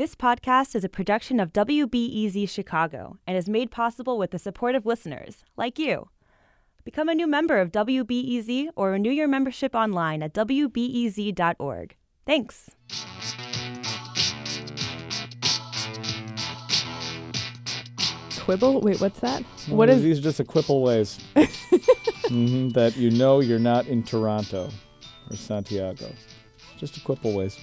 [0.00, 4.74] This podcast is a production of WBEZ Chicago and is made possible with the support
[4.74, 6.08] of listeners like you.
[6.84, 11.96] Become a new member of WBEZ or renew your membership online at WBEZ.org.
[12.24, 12.70] Thanks.
[18.38, 18.80] Quibble?
[18.80, 19.44] Wait, what's that?
[19.68, 23.86] Well, what is these are just a quibble ways Mhm, that you know you're not
[23.86, 24.70] in Toronto
[25.30, 26.10] or Santiago.
[26.78, 27.58] Just a quibble ways.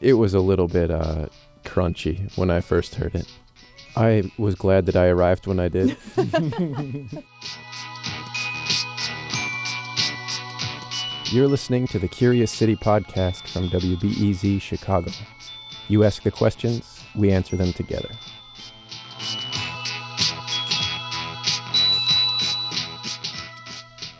[0.00, 1.26] It was a little bit uh,
[1.74, 3.26] crunchy when I first heard it.
[3.96, 5.96] I was glad that I arrived when I did.
[11.32, 15.10] You're listening to the Curious City podcast from WBEZ Chicago.
[15.88, 18.10] You ask the questions, we answer them together.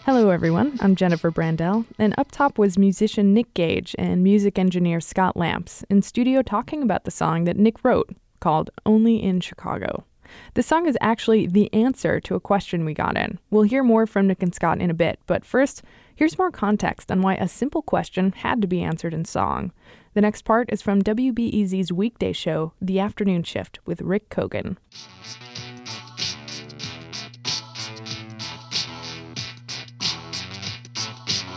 [0.05, 0.77] Hello, everyone.
[0.83, 5.83] I'm Jennifer Brandel, and up top was musician Nick Gage and music engineer Scott Lamps
[5.89, 10.05] in studio talking about the song that Nick wrote called Only in Chicago.
[10.53, 13.39] The song is actually the answer to a question we got in.
[13.49, 15.83] We'll hear more from Nick and Scott in a bit, but first,
[16.15, 19.73] here's more context on why a simple question had to be answered in song.
[20.13, 24.77] The next part is from WBEZ's weekday show, The Afternoon Shift, with Rick Kogan.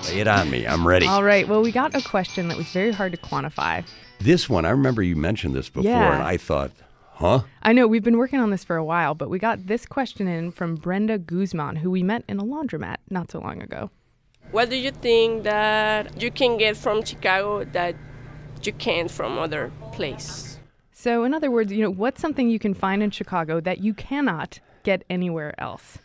[0.09, 0.65] Lay it on me.
[0.65, 1.05] I'm ready.
[1.07, 3.85] All right, well, we got a question that was very hard to quantify.
[4.19, 6.13] This one, I remember you mentioned this before, Yeah.
[6.15, 6.71] and I thought,
[7.13, 7.41] huh?
[7.61, 10.27] I know we've been working on this for a while, but we got this question
[10.27, 13.89] in from Brenda Guzman, who we met in a laundromat not so long ago.
[14.51, 17.95] What do you think that you can get from Chicago that
[18.63, 20.57] you can't from other place?
[20.93, 23.93] So, in other words, you know, what's something you can find in Chicago that you
[23.93, 25.99] cannot get anywhere else?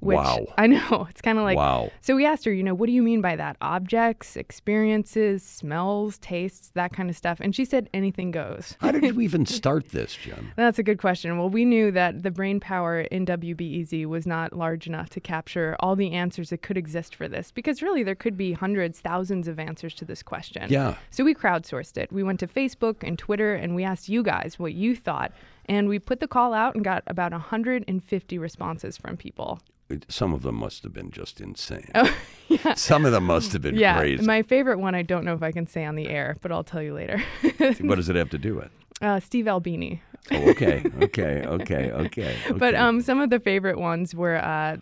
[0.00, 0.46] Which Wow.
[0.56, 1.56] I know it's kind of like.
[1.56, 1.90] Wow.
[2.00, 3.56] So we asked her, you know, what do you mean by that?
[3.60, 8.76] Objects, experiences, smells, tastes, that kind of stuff, and she said anything goes.
[8.80, 10.52] How did you even start this, Jen?
[10.56, 11.36] That's a good question.
[11.38, 15.76] Well, we knew that the brain power in WBEZ was not large enough to capture
[15.80, 19.48] all the answers that could exist for this because really there could be hundreds, thousands
[19.48, 20.66] of answers to this question.
[20.70, 20.96] Yeah.
[21.10, 22.10] So we crowdsourced it.
[22.10, 25.32] We went to Facebook and Twitter and we asked you guys what you thought.
[25.66, 29.60] And we put the call out and got about 150 responses from people.
[30.08, 31.90] Some of them must have been just insane.
[31.94, 32.14] Oh,
[32.48, 32.74] yeah.
[32.74, 33.98] Some of them must have been Yeah.
[33.98, 34.24] crazy.
[34.24, 36.64] My favorite one, I don't know if I can say on the air, but I'll
[36.64, 37.22] tell you later.
[37.80, 38.70] what does it have to do with?
[39.02, 40.02] uh, Steve Albini.
[40.32, 42.36] Oh, okay, okay, okay, okay.
[42.54, 44.76] But um, some of the favorite ones were uh,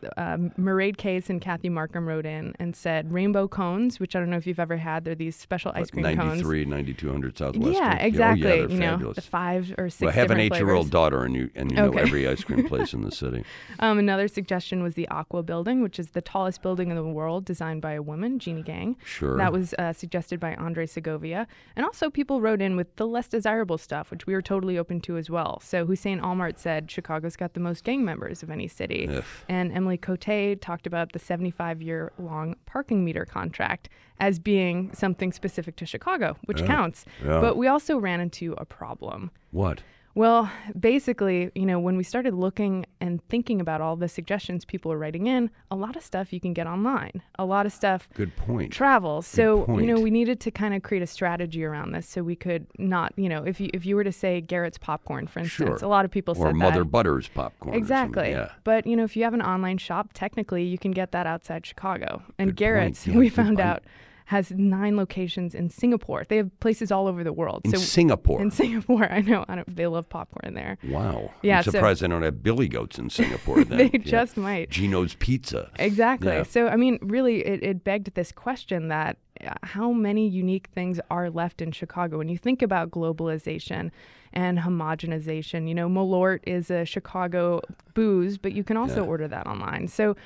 [0.59, 4.37] Mairead Case and Kathy Markham wrote in and said rainbow cones, which I don't know
[4.37, 5.04] if you've ever had.
[5.04, 6.43] They're these special ice cream cones.
[6.43, 7.75] 93, 9200 Southwest.
[7.75, 8.50] Yeah, exactly.
[8.50, 10.03] Oh, yeah, you know, the five or six.
[10.03, 12.93] well, I have an eight-year-old daughter, and you and you know every ice cream place
[12.93, 13.44] in the city.
[13.78, 17.44] Um, another suggestion was the Aqua Building, which is the tallest building in the world,
[17.44, 18.97] designed by a woman, Jeanne Gang.
[19.05, 19.37] Sure.
[19.38, 21.47] That was uh, suggested by Andre Segovia.
[21.75, 25.00] And also, people wrote in with the less desirable stuff, which we were totally open
[25.03, 25.60] to as well.
[25.64, 29.08] So, Hussein Almart said Chicago's got the most gang members of any city.
[29.10, 29.24] Ugh.
[29.48, 33.88] And Emily Cote talked about the 75 year long parking meter contract
[34.20, 37.04] as being something specific to Chicago, which counts.
[37.24, 37.40] yeah.
[37.40, 39.30] But we also ran into a problem.
[39.50, 39.82] What?
[40.18, 44.90] Well, basically, you know, when we started looking and thinking about all the suggestions people
[44.90, 47.22] were writing in, a lot of stuff you can get online.
[47.38, 48.72] A lot of stuff Good point.
[48.72, 49.22] Travel.
[49.22, 52.34] So, you know, we needed to kind of create a strategy around this so we
[52.34, 55.78] could not, you know, if you if you were to say Garrett's popcorn, for instance,
[55.78, 55.86] Sure.
[55.86, 56.90] a lot of people or said Mother that.
[56.90, 57.76] Butter's popcorn.
[57.76, 58.30] or Exactly.
[58.30, 58.50] Yeah.
[58.64, 61.64] But, you know, if you have an online shop, technically you can get that outside
[61.64, 62.22] Chicago.
[62.40, 62.56] And Good point.
[62.56, 63.60] Garrett's, Yeah, we found point.
[63.68, 63.82] out,
[64.28, 66.22] has nine locations in Singapore.
[66.28, 67.62] They have places all over the world.
[67.64, 68.42] In so Singapore.
[68.42, 70.76] in Singapore, I know, I don't, they love popcorn there.
[70.84, 71.30] Wow.
[71.42, 73.78] Yeah, I'm so- surprised they don't have billy goats in Singapore then.
[73.90, 73.98] They Yeah.
[74.04, 74.68] just might.
[74.70, 75.70] Gino's Pizza.
[75.78, 76.28] Exactly.
[76.32, 76.42] Yeah.
[76.42, 81.00] So, I mean, really, it, it begged this question that uh, how many unique things
[81.10, 82.18] are left in Chicago?
[82.18, 83.90] When you think about globalization
[84.34, 87.62] and homogenization, you know, Malort is a Chicago
[87.94, 89.08] booze, but you can also Yeah.
[89.08, 89.88] order that online.
[89.88, 90.16] So,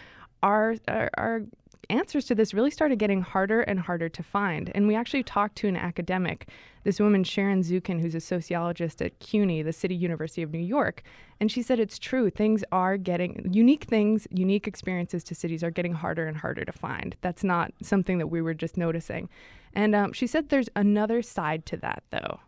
[0.43, 1.43] our, our, our
[1.91, 4.71] answers to this really started getting harder and harder to find.
[4.75, 6.49] And we actually talked to an academic,
[6.85, 11.03] this woman, Sharon Zukin, who's a sociologist at CUNY, the City University of New York.
[11.41, 12.31] And she said it's true.
[12.31, 16.73] Things are getting, unique things, unique experiences to cities are getting harder and harder to
[16.73, 17.17] find.
[17.21, 19.29] That's not something that we were just noticing.
[19.75, 22.41] And um, she said there's another side to that, though.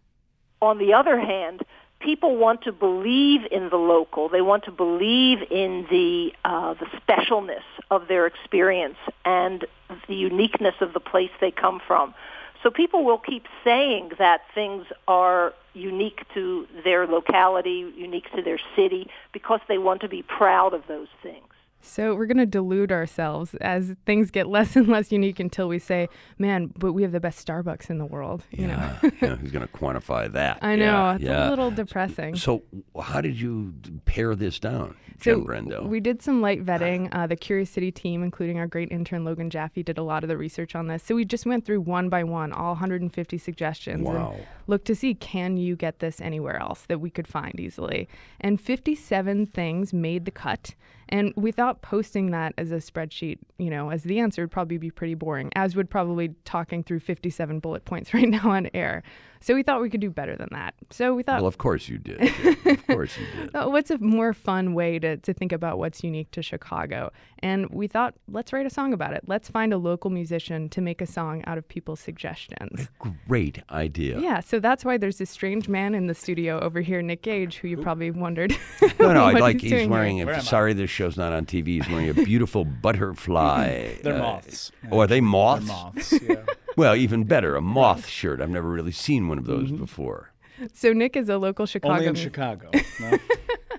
[0.62, 1.62] On the other hand,
[2.04, 4.28] people want to believe in the local.
[4.28, 9.66] They want to believe in the uh, the specialness of their experience and
[10.06, 12.14] the uniqueness of the place they come from.
[12.62, 18.60] So people will keep saying that things are unique to their locality, unique to their
[18.76, 21.44] city, because they want to be proud of those things.
[21.86, 25.78] So we're going to delude ourselves as things get less and less unique until we
[25.78, 26.08] say,
[26.38, 28.42] man, but we have the best Starbucks in the world.
[28.50, 28.74] You know?
[29.02, 30.58] Yeah, yeah, who's going to quantify that?
[30.62, 30.84] I know.
[30.84, 31.48] Yeah, it's yeah.
[31.48, 32.36] a little depressing.
[32.36, 32.62] So,
[33.00, 33.74] how did you
[34.06, 35.86] pare this down, So Jen Brendo?
[35.86, 37.08] we did some light vetting.
[37.12, 40.28] Uh, the Curious City team, including our great intern Logan Jaffe, did a lot of
[40.28, 41.02] the research on this.
[41.02, 44.34] So we just went through one by one all 150 suggestions Wow.
[44.36, 48.08] and looked to see can you get this anywhere else that we could find easily.
[48.40, 50.74] And 57 things made the cut.
[51.08, 54.78] And we thought posting that as a spreadsheet, you know, as the answer would probably
[54.78, 59.02] be pretty boring, as would probably talking through 57 bullet points right now on air.
[59.44, 60.72] So we thought we could do better than that.
[60.88, 62.18] So we thought well, of course you did.
[62.18, 62.56] Jen.
[62.64, 63.52] of course you did.
[63.52, 67.12] what's a more fun way to, to think about what's unique to Chicago?
[67.40, 69.24] And we thought, let's write a song about it.
[69.26, 72.88] Let's find a local musician to make a song out of people's suggestions.
[73.28, 74.18] Great idea.
[74.18, 77.58] Yeah, so that's why there's this strange man in the studio over here, Nick Gage,
[77.58, 78.56] who you probably wondered.
[78.98, 80.26] No, no, I like he's he's wearing.
[80.26, 81.66] A, sorry, this show's not on TV.
[81.66, 83.96] He's wearing a beautiful butterfly.
[84.02, 84.72] They're uh, moths.
[84.90, 85.66] Oh, are they moths?
[85.66, 86.12] They're moths.
[86.22, 86.53] Yeah.
[86.76, 88.40] Well, even better, a moth shirt.
[88.40, 89.76] I've never really seen one of those mm-hmm.
[89.76, 90.32] before.
[90.72, 91.94] So Nick is a local Chicago.
[91.94, 92.70] Only in Chicago.
[93.00, 93.18] No?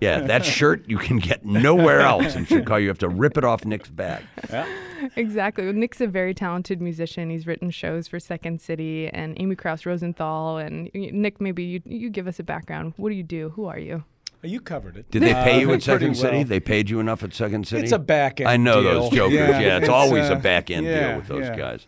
[0.02, 2.76] Yeah, that shirt you can get nowhere else in Chicago.
[2.76, 4.24] You have to rip it off Nick's back.
[4.50, 4.68] Yeah.
[5.16, 5.64] Exactly.
[5.64, 7.30] Well, Nick's a very talented musician.
[7.30, 10.58] He's written shows for Second City and Amy Krouse Rosenthal.
[10.58, 12.94] And Nick, maybe you, you give us a background.
[12.98, 13.50] What do you do?
[13.50, 14.04] Who are you?
[14.46, 15.10] You covered it.
[15.12, 16.38] Did they pay you Uh, at Second City?
[16.38, 16.46] well.
[16.46, 17.84] They paid you enough at Second City?
[17.84, 19.02] It's a back end I know deal.
[19.02, 19.34] those jokers.
[19.36, 21.56] Yeah, Yeah, it's, it's, always a uh, back end yeah, deal with those yeah.
[21.56, 21.88] guys.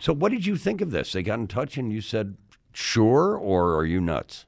[0.00, 1.12] So, what did you think of this?
[1.12, 2.36] They got in touch and you said,
[2.72, 4.46] "Sure," or are you nuts?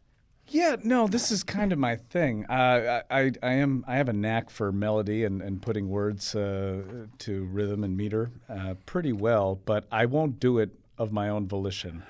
[0.49, 2.45] Yeah, no, this is kind of my thing.
[2.49, 6.35] Uh, I, I, I am, I have a knack for melody and, and putting words
[6.35, 6.83] uh,
[7.19, 11.47] to rhythm and meter uh, pretty well, but I won't do it of my own
[11.49, 12.03] volition.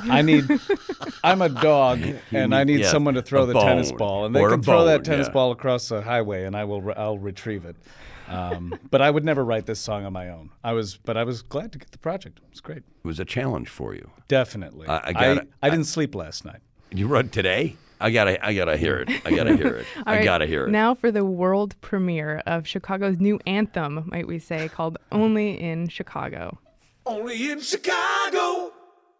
[0.00, 0.48] I need,
[1.24, 2.00] I'm a dog,
[2.32, 4.62] and I need- need yeah, someone to throw a the tennis ball, and they can
[4.62, 5.32] throw that tennis yeah.
[5.32, 7.76] ball across the highway, and I will, I'll retrieve it.
[8.28, 10.50] Um, but I would never write this song on my own.
[10.64, 12.38] I was, but I was glad to get the project.
[12.38, 12.78] It was great.
[12.78, 14.10] It was a challenge for you.
[14.28, 14.88] Definitely.
[14.88, 16.60] I- I gotta- I, didn't sleep last night.
[16.90, 17.76] You run today?
[18.00, 19.10] I gotta, I gotta hear it.
[19.24, 19.86] I gotta hear it.
[20.06, 20.70] I right, gotta hear it.
[20.70, 25.86] Now for the world premiere of Chicago's new anthem, might we say, called Only in
[25.88, 26.58] Chicago.
[27.04, 28.72] Only in Chicago.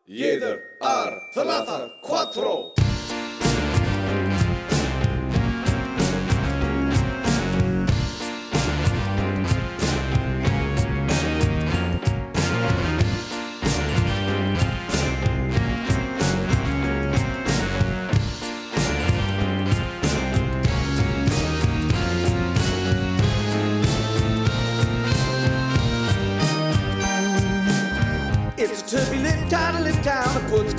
[0.06, 2.81] Jeder ar thalatha quattro.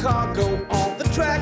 [0.03, 1.39] Cargo on the track.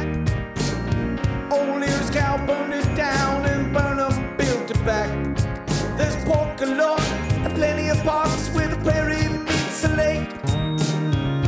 [1.51, 2.35] O'Leary's cow
[2.71, 5.09] it down and Burnham built it back.
[5.97, 7.01] There's pork galore
[7.43, 10.29] and plenty of parks where the prairie meets the lake.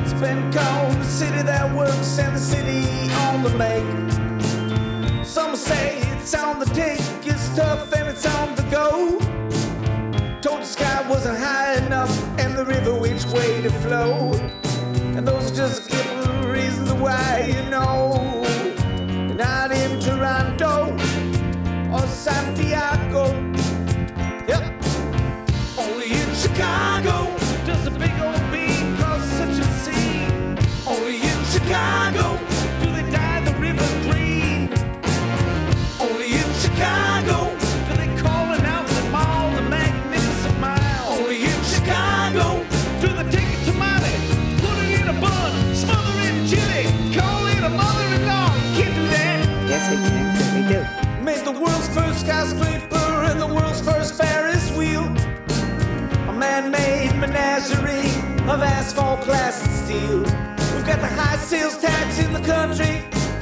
[0.08, 2.82] Spend called the city that works and the city
[3.26, 5.24] on the make.
[5.24, 9.20] Some say it's on the take, it's tough and it's on the go.
[10.42, 14.63] Told the sky wasn't high enough and the river which way to flow.
[26.54, 27.36] Chicago
[27.66, 30.56] does a big old bean cause such a scene.
[30.86, 32.38] Only in Chicago
[32.80, 34.70] do they dye the river green.
[36.00, 37.50] Only in Chicago
[37.88, 41.14] do they call it out the mall the magnificent mile.
[41.18, 42.64] Only in Chicago
[43.02, 44.14] do they take a tomato,
[44.62, 46.84] put it in a bun, smother it in chili,
[47.18, 48.50] call it a mother-in-law.
[48.78, 49.40] Can't do that.
[49.68, 50.26] Yes, we can.
[50.38, 51.26] Yes, we do.
[51.26, 52.93] Made the world's first skyscraper
[57.28, 58.12] menagerie
[58.52, 60.20] of asphalt, glass, and steel.
[60.76, 62.96] We've got the high sales tax in the country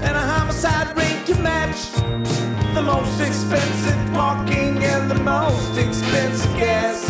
[0.06, 1.92] and a homicide rate to match.
[2.76, 7.10] The most expensive parking and the most expensive gas.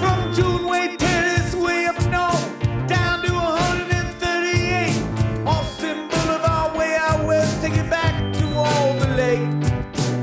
[0.00, 2.46] From Juneway Terrace way up north
[2.88, 5.46] down to 138.
[5.46, 9.46] Austin Boulevard way out west, take it back to all the Lake.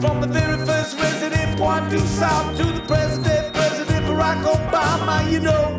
[0.01, 5.74] From the very first resident, point south to the president, President Barack Obama, you know,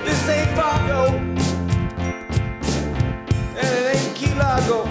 [0.00, 1.16] this ain't Fargo,
[3.56, 4.86] and it ain't Key Largo.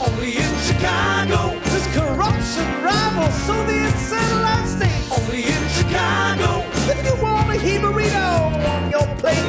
[0.00, 5.10] Only in Chicago, there's corruption, rivals, Soviet satellite states.
[5.12, 9.44] Only in Chicago, if you want a burrito on your plate.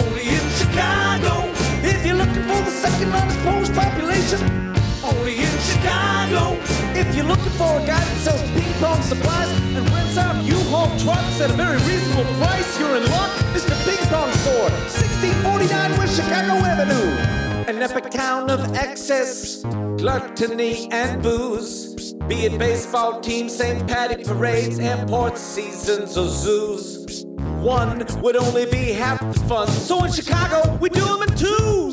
[0.00, 1.50] Only in Chicago,
[1.82, 4.75] if you're looking for the second largest Polish population.
[5.06, 6.58] Only in Chicago,
[6.98, 10.88] If you're looking for a guy that sells ping pong supplies and rents out U-Haul
[10.98, 13.30] trucks at a very reasonable price, you're in luck.
[13.54, 13.76] Mr.
[13.84, 17.36] Ping Pong Store, 1649 West Chicago Avenue.
[17.70, 19.62] An epic town of excess,
[19.96, 22.12] gluttony, and booze.
[22.26, 23.86] Be it baseball teams, St.
[23.86, 27.24] Patty parades, airport seasons, or zoos.
[27.62, 29.68] One would only be half the fun.
[29.68, 31.85] So in Chicago, we do them in twos.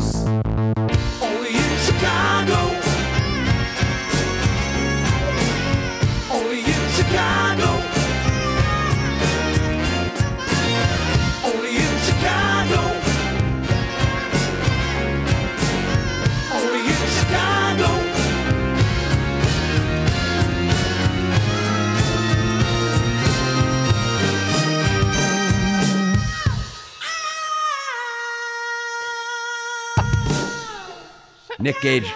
[31.63, 32.12] Nick Gage.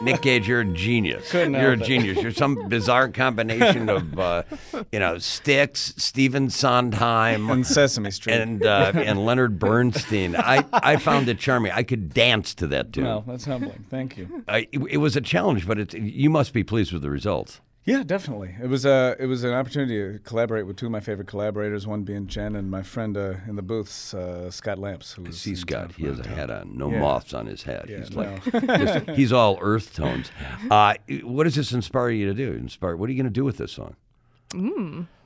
[0.00, 1.30] Nick Gage, you're a genius.
[1.30, 1.84] Couldn't you're a it.
[1.84, 2.20] genius.
[2.20, 4.42] You're some bizarre combination of, uh,
[4.90, 8.34] you know, Styx, Stephen Sondheim, And Sesame Street.
[8.34, 10.34] and uh, and Leonard Bernstein.
[10.34, 11.70] I, I found it charming.
[11.70, 13.04] I could dance to that tune.
[13.04, 13.84] well, that's humbling.
[13.90, 14.42] Thank you.
[14.48, 17.60] I, it, it was a challenge, but it, you must be pleased with the results.
[17.84, 18.54] Yeah, definitely.
[18.62, 21.84] It was a it was an opportunity to collaborate with two of my favorite collaborators.
[21.84, 25.12] One being Jen and my friend uh, in the booths, uh, Scott Lamps.
[25.14, 25.90] Who I was see Scott.
[25.96, 26.78] He has a hat on.
[26.78, 27.00] No Yeah.
[27.00, 27.86] moths on his head.
[27.88, 28.22] Yeah, he's no.
[28.52, 30.30] like, just- he's all earth tones.
[30.70, 32.52] Uh, what does this inspire you to do?
[32.52, 32.94] Inspire.
[32.96, 33.96] What are you going to do with this song?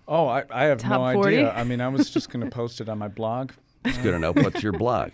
[0.08, 1.36] Oh, I, I have Top no 40?
[1.36, 1.52] idea.
[1.52, 3.52] I mean, I was just going to post it on my blog.
[3.84, 4.36] It's good enough.
[4.36, 5.10] What's your blog?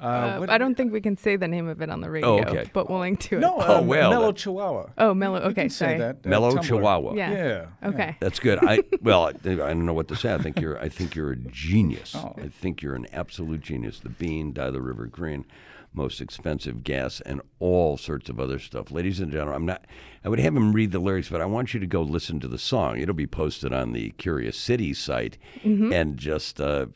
[0.00, 0.06] Uh,
[0.40, 2.70] Uh, I don't think we can say the name of it on the radio, okay.
[2.72, 3.40] but we'll link to it.
[3.40, 4.86] No, Oh, uh, well, Mellow that- Chihuahua.
[4.98, 5.38] Oh, Mellow.
[5.40, 5.94] You Okay, can sorry.
[5.94, 6.16] say that.
[6.24, 6.62] uh, Mellow Tumblr.
[6.64, 7.14] Chihuahua.
[7.14, 7.30] Yeah.
[7.32, 7.66] Yeah.
[7.82, 7.88] yeah.
[7.88, 8.16] Okay.
[8.20, 8.58] That's good.
[8.62, 10.32] I well, I, I don't know what to say.
[10.34, 10.78] I think you're.
[10.80, 12.14] I think you're a genius.
[12.16, 12.34] Oh.
[12.38, 14.00] I think you're an absolute genius.
[14.00, 15.44] The bean, dye the river green,
[15.92, 18.90] most expensive gas, and all sorts of other stuff.
[18.90, 19.84] Ladies and gentlemen, I'm not.
[20.24, 22.48] I would have him read the lyrics, but I want you to go listen to
[22.48, 22.98] the song.
[22.98, 25.92] It'll be posted on the Curious City site, Mm-hmm.
[25.92, 26.60] and just.
[26.60, 26.86] Uh,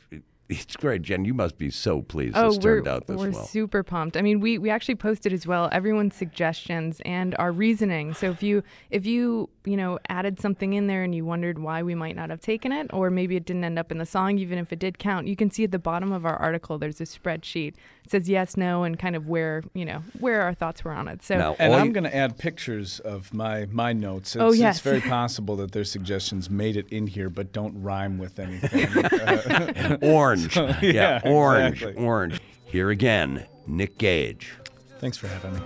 [0.48, 1.24] it's great, Jen.
[1.24, 3.46] You must be so pleased Oh, this we're, turned out this we're well.
[3.46, 4.16] super pumped.
[4.16, 8.12] I mean, we, we actually posted as well everyone's suggestions and our reasoning.
[8.14, 11.82] So if you if you you know added something in there and you wondered why
[11.82, 14.38] we might not have taken it, or maybe it didn't end up in the song,
[14.38, 17.00] even if it did count, you can see at the bottom of our article there's
[17.00, 17.74] a spreadsheet.
[18.04, 21.08] It says yes, no, and kind of where you know where our thoughts were on
[21.08, 21.22] it.
[21.22, 24.36] So Now, And I'm you- going to add pictures of my my notes.
[24.36, 24.76] It's, Oh, yes.
[24.76, 28.88] it's very possible that their suggestions made it in here, but don't rhyme with anything.
[29.54, 29.96] Uh,
[30.34, 30.56] orange.
[30.82, 32.04] yeah, yeah, orange, exactly.
[32.04, 32.40] orange.
[32.64, 34.52] Here again, Nick Gage.
[34.98, 35.60] thanks for having me.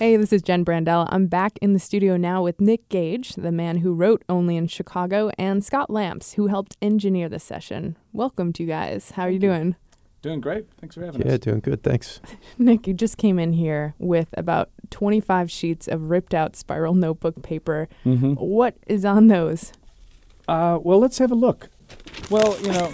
[0.00, 1.06] Hey, this is Jen Brandel.
[1.10, 4.66] I'm back in the studio now with Nick Gage, the man who wrote Only in
[4.66, 7.98] Chicago, and Scott Lamps, who helped engineer the session.
[8.14, 9.10] Welcome to you guys.
[9.10, 9.76] How are you doing?
[10.22, 10.64] Doing great.
[10.80, 11.32] Thanks for having Yeah, us.
[11.32, 11.82] Yeah, doing good.
[11.82, 12.18] Thanks.
[12.58, 17.42] Nick, you just came in here with about 25 sheets of ripped out spiral notebook
[17.42, 17.86] paper.
[18.06, 18.32] Mm-hmm.
[18.34, 19.70] What is on those?
[20.48, 21.68] Uh, well, let's have a look.
[22.30, 22.90] Well, you know,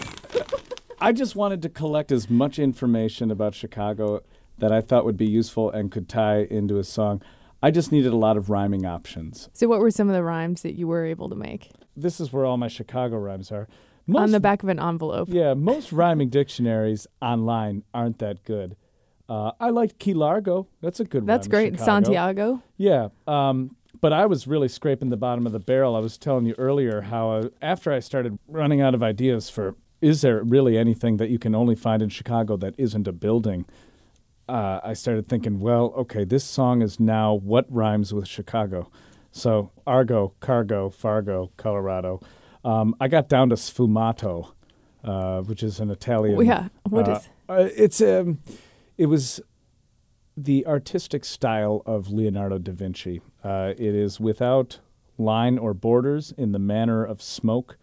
[1.01, 4.23] I just wanted to collect as much information about Chicago
[4.59, 7.23] that I thought would be useful and could tie into a song.
[7.63, 9.49] I just needed a lot of rhyming options.
[9.53, 11.71] So, what were some of the rhymes that you were able to make?
[11.97, 13.67] This is where all my Chicago rhymes are.
[14.15, 15.29] on the back of an envelope.
[15.31, 18.77] Yeah, most rhyming dictionaries online aren't that good.
[19.29, 20.69] Uh, I liked Key Largo.
[20.81, 21.79] That's a good That's great.
[21.81, 22.63] Santiago.
[22.77, 23.09] Yeah.
[23.27, 25.97] Um, but I was really scraping the bottom of the barrel.
[25.97, 29.75] I was telling you earlier how uh, after I started running out of ideas for
[30.01, 33.65] is there really anything that you can only find in Chicago that isn't a building?
[34.49, 38.91] Uh, I started thinking, well, okay, this song is now what rhymes with Chicago?
[39.33, 42.21] So Argo, Cargo, Fargo, Colorado.
[42.65, 44.53] Um, I got down to sfumato,
[45.03, 46.37] uh, which is an Italian.
[46.39, 46.69] Oh, yeah.
[46.89, 48.39] What uh, is- uh, it's um,
[48.97, 49.41] it was
[50.37, 53.21] the artistic style of Leonardo da Vinci.
[53.43, 54.81] Uh, it is without
[55.19, 57.77] line or borders in the manner of smoke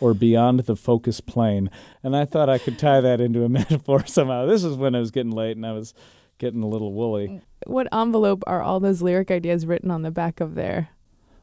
[0.00, 1.70] or beyond the focus plane.
[2.02, 4.46] And I thought I could tie that into a metaphor somehow.
[4.46, 5.94] This is when I was getting late and I was
[6.38, 7.40] getting a little woolly.
[7.66, 10.90] What envelope are all those lyric ideas written on the back of there?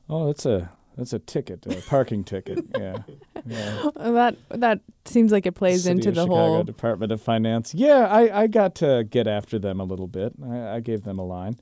[0.10, 2.66] Oh, that's a that's a ticket, a parking ticket.
[2.80, 2.98] Yeah.
[3.46, 3.90] yeah.
[3.96, 6.64] That that seems like it plays City into the Chicago whole.
[6.64, 7.74] Department of Finance.
[7.74, 10.34] Yeah, I, I got to get after them a little bit.
[10.46, 11.58] I, I gave them a line.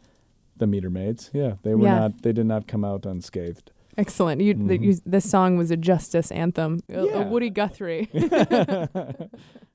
[0.57, 1.31] The meter maids.
[1.33, 1.99] Yeah, they were Yeah.
[1.99, 2.21] not.
[2.23, 3.71] They did not come out unscathed.
[3.97, 4.41] Excellent.
[4.41, 7.15] You, the, you, this song was a justice anthem, a, a Mm-hmm.
[7.19, 7.27] Yeah.
[7.27, 8.09] Woody Guthrie.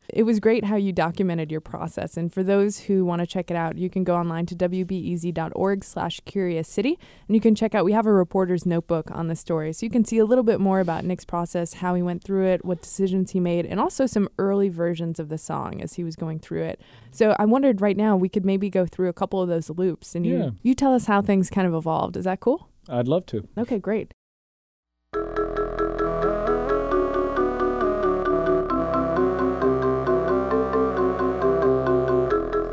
[0.08, 2.16] It was great how you documented your process.
[2.16, 5.82] And for those who want to check it out, you can go online to wbez.org
[5.84, 6.96] slash curious city.
[7.26, 9.72] And you can check out, we have a reporter's notebook on the story.
[9.72, 12.46] So you can see a little bit more about Nick's process, how he went through
[12.46, 16.04] it, what decisions he made, and also some early versions of the song as he
[16.04, 16.80] was going through it.
[17.10, 20.14] So I wondered right now, we could maybe go through a couple of those loops
[20.14, 20.36] and Yeah.
[20.36, 22.16] you, you tell us how things kind of evolved.
[22.16, 22.68] Is that cool?
[22.88, 23.48] I'd love to.
[23.58, 24.12] Okay, great.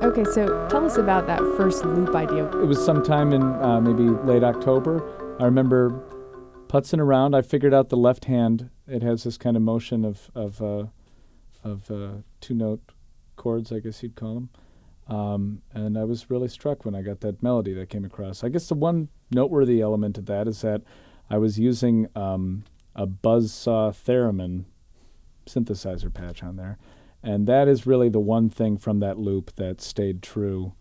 [0.04, 2.46] Okay, so tell us about that first loop idea.
[2.60, 5.02] It was sometime in uh, maybe late October.
[5.40, 5.90] I remember
[6.68, 7.36] putzing around.
[7.36, 8.70] I figured out the left hand.
[8.88, 10.86] It has this kind of motion of of uh,
[11.64, 12.10] of uh,
[12.42, 12.82] two note
[13.38, 14.50] chords, I guess you'd call them.
[15.08, 18.44] Um, and I was really struck when I got that melody that came across.
[18.44, 20.82] I guess the one noteworthy element of that is that
[21.30, 22.64] I was using um,
[22.96, 24.64] a buzzsaw theremin
[25.46, 26.78] synthesizer patch on there,
[27.22, 30.74] and that is really the one thing from that loop that stayed true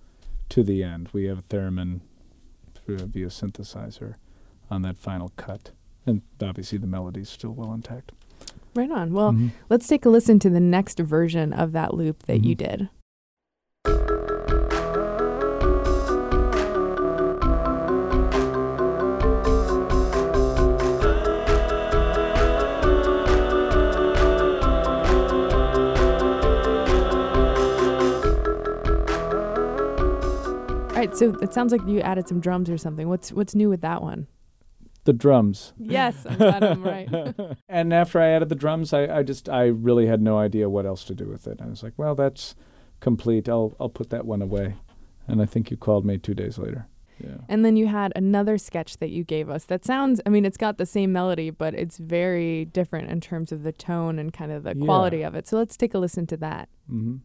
[0.50, 1.08] to the end.
[1.12, 2.00] We have theremin
[2.74, 4.14] through- via synthesizer
[4.70, 5.72] on that final cut,
[6.06, 8.12] and obviously the melody's still well intact.
[8.74, 9.12] Right on.
[9.12, 9.50] Well, Mhm.
[9.68, 12.58] let's take a listen to the next version of that loop that you Mhm.
[12.58, 12.88] did.
[31.14, 33.08] So it sounds like you added some drums or something.
[33.08, 34.26] What's what's new with that one?
[35.04, 35.72] The drums.
[35.78, 37.08] Yes, I got 'em right.
[37.68, 40.86] and after I added the drums, I, I just I really had no idea what
[40.86, 41.60] else to do with it.
[41.60, 42.54] I was like, well, that's
[43.00, 43.48] complete.
[43.48, 44.76] I'll I'll put that one away.
[45.28, 46.86] And I think you called me two days later.
[47.22, 47.36] Yeah.
[47.48, 50.56] And then you had another sketch that you gave us that sounds, I mean, it's
[50.56, 54.50] got the same melody, but it's very different in terms of the tone and kind
[54.50, 54.84] of the Yeah.
[54.84, 55.46] quality of it.
[55.46, 56.68] So let's take a listen to that.
[56.90, 57.16] Mm-hmm.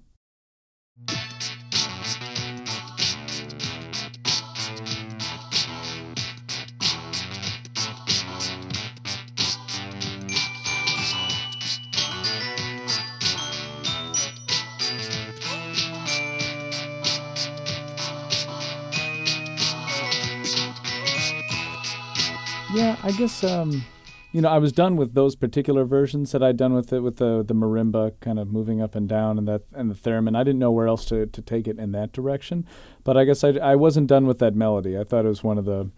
[22.77, 23.83] Yeah, I guess um,
[24.31, 27.17] you know I was done with those particular versions that I'd done with it with
[27.17, 30.37] the the marimba kind of moving up and down and that and the theremin.
[30.37, 32.67] I didn't know where else to, to take it in that direction,
[33.03, 34.95] but I guess I I wasn't done with that melody.
[34.95, 35.89] I thought it was one of the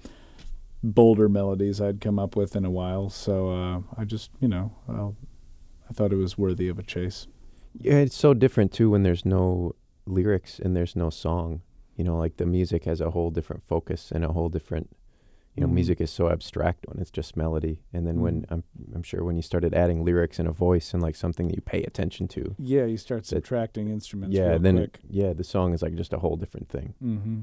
[0.82, 3.10] bolder melodies I'd come up with in a while.
[3.10, 5.18] So uh, I just you know well,
[5.90, 7.28] I thought it was worthy of a chase.
[7.78, 9.76] Yeah, it's so different too when there's no
[10.06, 11.62] lyrics and there's no song.
[11.98, 14.96] You know, like the music has a whole different focus and a whole different.
[15.60, 15.76] You know, Mhm.
[15.76, 18.64] music is so abstract when it's just melody, and then when I'm
[18.96, 21.62] I'm sure when you started adding lyrics and a voice and like something that you
[21.62, 22.56] pay attention to.
[22.58, 24.34] Yeah, you start that- instruments.
[24.38, 25.00] yeah, real then quick.
[25.04, 26.94] it, yeah, the song is like just a whole different thing.
[27.04, 27.40] Mm-hmm.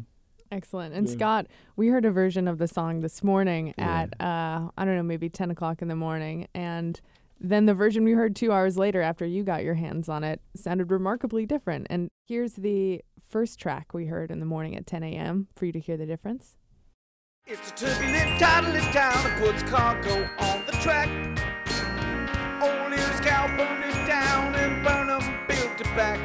[0.51, 0.95] Excellent.
[0.95, 1.13] And Yeah.
[1.13, 4.03] Scott, we heard a version of the song this morning Yeah.
[4.03, 6.47] at, uh, I don't know, maybe 10 o'clock in the morning.
[6.55, 6.99] And
[7.39, 10.41] then the version we heard two hours later after you got your hands on it
[10.55, 11.87] sounded remarkably different.
[11.91, 15.49] And here's the first track we heard in the morning at 10 a.m.
[15.55, 16.57] for you to hear the difference.
[17.49, 21.09] It's a turbulent, tidaless town that puts cargo on the track.
[22.61, 26.19] Only the cow burned down and Burnham built it back.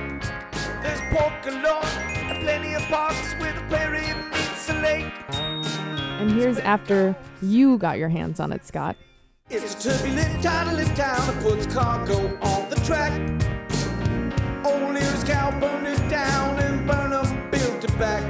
[0.82, 5.14] There's pork galore and plenty of parks where the prairie meets the lake.
[5.30, 8.96] And here's after you got your hands on it, Scott.
[9.52, 13.14] It's a turbulent, tidaless town that puts cargo on the track.
[14.66, 18.24] Only the cow burned down and Burnham built it back.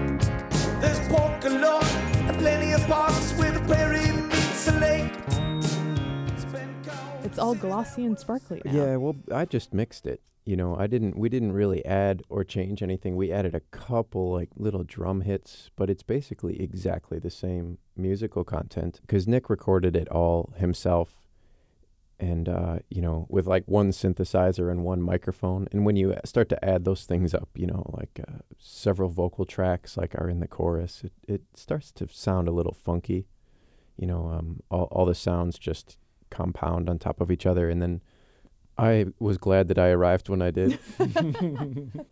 [0.81, 1.80] There's pork galore
[7.41, 8.71] all glossy and sparkly now.
[8.71, 10.21] Yeah, well, I just mixed it.
[10.45, 11.17] You know, I didn't.
[11.17, 13.15] We didn't really add or change anything.
[13.15, 18.43] We added a couple like little drum hits, but it's basically exactly the same musical
[18.43, 21.27] content because Nick recorded it all himself,
[22.19, 25.67] and uh, you know, with like one synthesizer and one microphone.
[25.71, 29.45] And when you start to add those things up, you know, like uh, several vocal
[29.45, 33.27] tracks like are in the chorus, it it starts to sound a little funky.
[33.95, 35.97] You know, um, all all the sounds just
[36.31, 38.01] compound on top of each other, and then.
[38.77, 40.79] I was glad that I arrived when I did.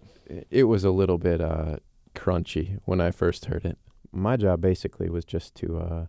[0.51, 1.77] It was a little bit uh,
[2.13, 3.79] crunchy when I first heard it.
[4.11, 6.05] My job basically was just to uh,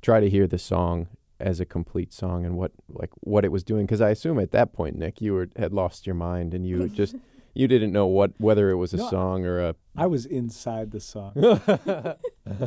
[0.00, 1.08] try to hear the song
[1.38, 4.52] as a complete song and what like what it was doing because I assume at
[4.52, 7.16] that point, Nick, you were had lost your mind and you just
[7.52, 10.90] you didn't know what whether it was a No, song or a I was inside
[10.92, 11.32] the song.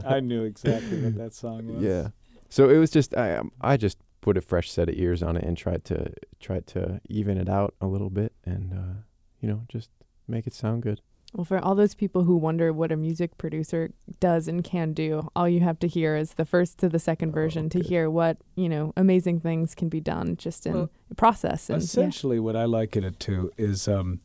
[0.05, 1.83] I knew exactly what that song was.
[1.83, 2.09] Yeah.
[2.49, 5.35] So it was just I um, I just put a fresh set of ears on
[5.35, 9.01] it and tried to tried to even it out a little bit and uh,
[9.41, 9.89] you know, just
[10.29, 11.01] make it sound good.
[11.33, 15.29] Well, for all those people who wonder what a music producer does and can do,
[15.35, 18.37] all you have to hear is the first to the second version to hear what,
[18.55, 21.69] you know, amazing things can be done just in Well, process.
[21.69, 21.85] And yeah.
[21.85, 24.21] Essentially, what I liken it to is um,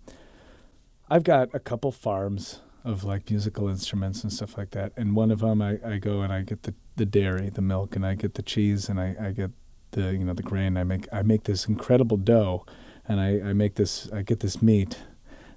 [1.10, 4.92] I've got a couple farms of like musical instruments and stuff like that.
[4.96, 7.96] And one of them, I, I go and I get the, the dairy, the milk,
[7.96, 9.50] and I get the cheese, and I, I get
[9.92, 10.76] the you know the grain.
[10.76, 12.64] I make I make this incredible dough,
[13.06, 14.98] and I, I make this I get this meat.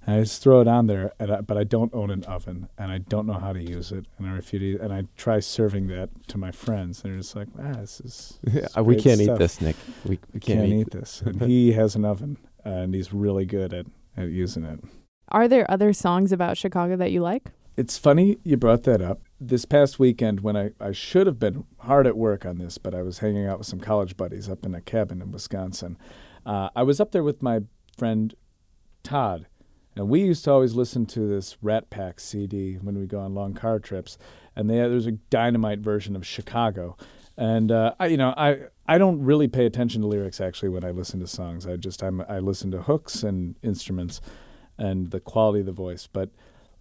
[0.03, 2.69] And I just throw it on there, and I, but I don't own an oven,
[2.75, 4.81] and I don't know how to use it, and I refuse.
[4.81, 8.39] And I try serving that to my friends, and they're just like, "Ah, this is
[8.41, 9.75] this is we can't stuff." eat this, Nick.
[10.03, 11.21] We, we I can't, eat this.
[11.21, 13.85] And he has an oven, uh, and he's really good at,
[14.17, 14.79] at using it.
[15.27, 17.51] Are there other songs about Chicago that you like?
[17.77, 19.21] It's funny you brought that up.
[19.43, 22.93] This past weekend, when I, I should have been hard at work on this, but
[22.93, 25.97] I was hanging out with some college buddies up in a cabin in Wisconsin.
[26.45, 27.61] Uh, I was up there with my
[27.97, 28.35] friend
[29.01, 29.47] Todd,
[29.95, 33.33] and we used to always listen to this Rat Pack CD when we go on
[33.33, 34.19] long car trips.
[34.55, 36.95] And they, there's a dynamite version of Chicago.
[37.35, 40.83] And uh, I, you know, I I don't really pay attention to lyrics actually when
[40.83, 41.65] I listen to songs.
[41.65, 44.21] I just I'm, I listen to hooks and instruments,
[44.77, 46.07] and the quality of the voice.
[46.11, 46.29] But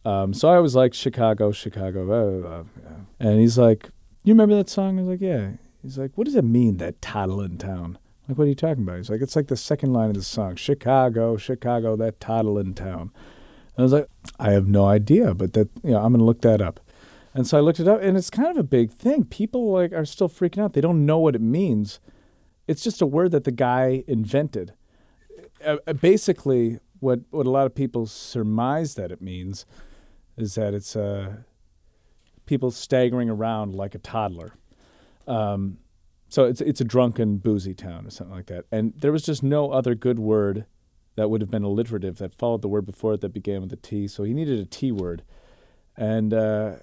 [0.04, 2.94] um, so I was like Chicago, Chicago, blah, blah, blah.
[3.18, 3.90] and he's like,
[4.24, 7.00] "You remember that song?" I was like, "Yeah." He's like, "What does it mean that
[7.02, 8.96] toddling town?" I'm like, what are you talking about?
[8.96, 13.10] He's like, "It's like the second line of the song, Chicago, Chicago, that toddling town."
[13.76, 14.08] And I was like,
[14.38, 16.80] "I have no idea, but that you know, I'm gonna look that up."
[17.34, 19.24] And so I looked it up, and it's kind of a big thing.
[19.24, 20.72] People like are still freaking out.
[20.72, 22.00] They don't know what it means.
[22.66, 24.72] It's just a word that the guy invented.
[25.64, 29.66] Uh, uh, basically, what what a lot of people surmise that it means
[30.40, 31.36] is that it's uh,
[32.46, 34.54] people staggering around like a toddler.
[35.26, 35.78] Um,
[36.28, 38.64] so it's it's a drunken, boozy town or something like that.
[38.70, 40.64] And there was just no other good word
[41.16, 43.76] that would have been alliterative that followed the word before it that began with a
[43.76, 44.06] T.
[44.06, 45.22] So he needed a T word,
[45.96, 46.76] and uh,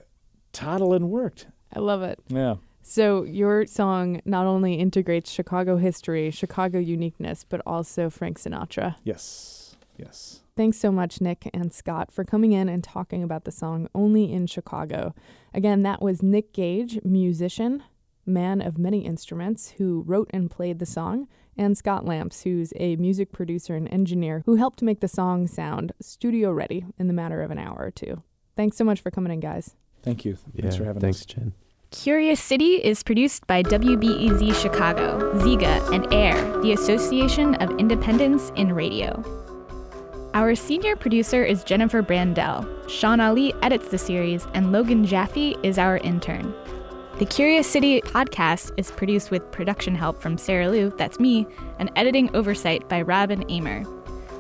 [0.52, 1.48] toddling worked.
[1.74, 2.20] I love it.
[2.28, 2.56] Yeah.
[2.84, 8.96] So your song not only integrates Chicago history, Chicago uniqueness, but also Frank Sinatra.
[9.04, 9.76] Yes.
[9.98, 10.42] Yes.
[10.58, 14.34] Thanks so much, Nick and Scott, for coming in and talking about the song Only
[14.34, 15.14] in Chicago.
[15.54, 17.84] Again, that was Nick Gage, musician,
[18.26, 22.96] man of many instruments, who wrote and played the song, and Scott Lamps, who's a
[22.96, 27.44] music producer and engineer who helped make the song sound studio ready in the matter
[27.44, 28.24] of an hour or two.
[28.56, 29.76] Thanks so much for coming in, guys.
[30.02, 30.40] Thank you.
[30.56, 31.26] Yeah, Thanks for having thanks, us.
[31.28, 31.54] Jen.
[31.92, 38.74] Curious City is produced by WBEZ Chicago, Zeega, and AIR, the Association of Independents in
[38.74, 39.47] Radio.
[40.38, 42.88] Our senior producer is Jennifer Brandel.
[42.88, 46.54] Shawn Allee edits the series, and Logan Jaffe is our intern.
[47.18, 51.48] The Curious City podcast is produced with production help from Sarah Lou, that's me,
[51.80, 53.84] and editing oversight by Robin Amer.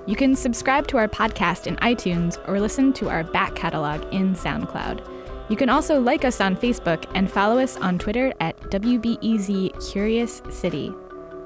[0.06, 4.36] You can subscribe to our podcast in iTunes or listen to our back catalog in
[4.36, 5.04] SoundCloud.
[5.50, 10.44] You can also like us on Facebook and follow us on Twitter at WBEZ Curious
[10.52, 10.94] City.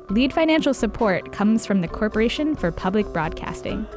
[0.10, 3.88] Lead financial support comes from the Corporation for Public Broadcasting.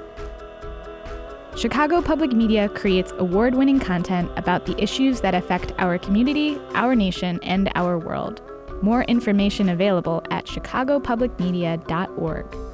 [1.57, 6.97] Chicago Public Media creates award winning content about the issues that affect our community, our
[6.97, 8.43] nation, and our world.
[8.83, 12.74] More information available at chicagopublicmedia.org.